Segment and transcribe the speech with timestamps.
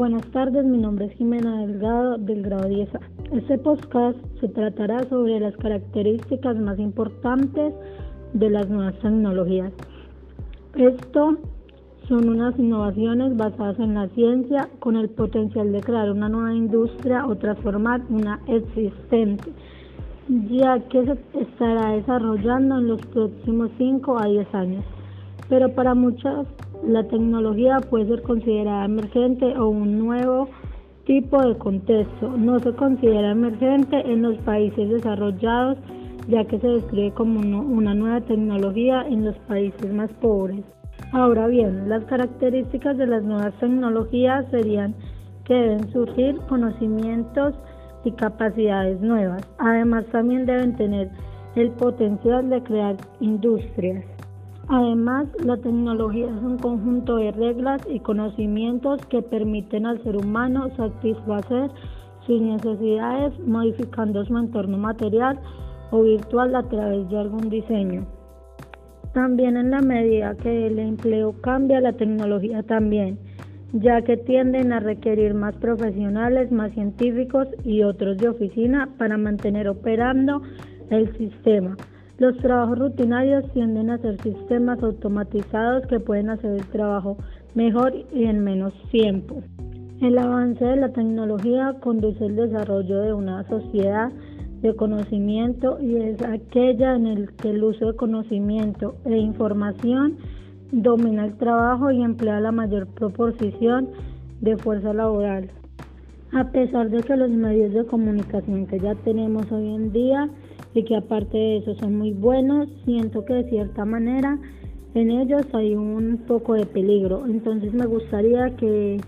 [0.00, 3.00] Buenas tardes, mi nombre es Jimena Delgado del grado 10A.
[3.32, 7.74] Este podcast se tratará sobre las características más importantes
[8.32, 9.70] de las nuevas tecnologías.
[10.74, 11.36] Esto
[12.08, 17.26] son unas innovaciones basadas en la ciencia con el potencial de crear una nueva industria
[17.26, 19.52] o transformar una existente,
[20.50, 24.84] ya que se estará desarrollando en los próximos 5 a 10 años.
[25.50, 26.46] Pero para muchas
[26.86, 30.48] la tecnología puede ser considerada emergente o un nuevo
[31.04, 32.30] tipo de contexto.
[32.38, 35.76] No se considera emergente en los países desarrollados
[36.28, 40.64] ya que se describe como una nueva tecnología en los países más pobres.
[41.12, 44.94] Ahora bien, las características de las nuevas tecnologías serían
[45.44, 47.54] que deben surgir conocimientos
[48.04, 49.42] y capacidades nuevas.
[49.58, 51.10] Además, también deben tener
[51.56, 54.04] el potencial de crear industrias.
[54.72, 60.70] Además, la tecnología es un conjunto de reglas y conocimientos que permiten al ser humano
[60.76, 61.72] satisfacer
[62.24, 65.40] sus necesidades modificando su entorno material
[65.90, 68.06] o virtual a través de algún diseño.
[69.12, 73.18] También en la medida que el empleo cambia, la tecnología también,
[73.72, 79.66] ya que tienden a requerir más profesionales, más científicos y otros de oficina para mantener
[79.66, 80.42] operando
[80.90, 81.76] el sistema.
[82.20, 87.16] Los trabajos rutinarios tienden a ser sistemas automatizados que pueden hacer el trabajo
[87.54, 89.42] mejor y en menos tiempo.
[90.02, 94.12] El avance de la tecnología conduce al desarrollo de una sociedad
[94.60, 100.18] de conocimiento y es aquella en el que el uso de conocimiento e información
[100.72, 103.88] domina el trabajo y emplea la mayor proporción
[104.42, 105.48] de fuerza laboral.
[106.34, 110.28] A pesar de que los medios de comunicación que ya tenemos hoy en día
[110.74, 114.38] y que aparte de eso son muy buenos, siento que de cierta manera
[114.94, 118.98] en ellos hay un poco de peligro, entonces me gustaría que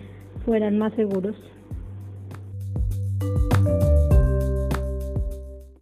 [0.45, 1.37] fueran más seguros.